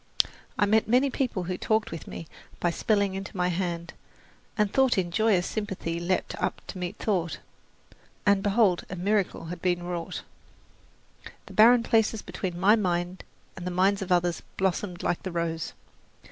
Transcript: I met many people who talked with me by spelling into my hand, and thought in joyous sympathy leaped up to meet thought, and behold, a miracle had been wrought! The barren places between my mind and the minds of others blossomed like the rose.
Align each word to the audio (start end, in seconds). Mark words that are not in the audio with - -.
I 0.57 0.65
met 0.65 0.87
many 0.87 1.11
people 1.11 1.43
who 1.43 1.59
talked 1.59 1.91
with 1.91 2.07
me 2.07 2.25
by 2.59 2.71
spelling 2.71 3.13
into 3.13 3.37
my 3.37 3.49
hand, 3.49 3.93
and 4.57 4.73
thought 4.73 4.97
in 4.97 5.11
joyous 5.11 5.45
sympathy 5.45 5.99
leaped 5.99 6.33
up 6.41 6.59
to 6.69 6.79
meet 6.79 6.97
thought, 6.97 7.37
and 8.25 8.41
behold, 8.41 8.83
a 8.89 8.95
miracle 8.95 9.45
had 9.53 9.61
been 9.61 9.83
wrought! 9.83 10.23
The 11.45 11.53
barren 11.53 11.83
places 11.83 12.23
between 12.23 12.59
my 12.59 12.75
mind 12.75 13.23
and 13.55 13.67
the 13.67 13.69
minds 13.69 14.01
of 14.01 14.11
others 14.11 14.41
blossomed 14.57 15.03
like 15.03 15.21
the 15.21 15.31
rose. 15.31 15.73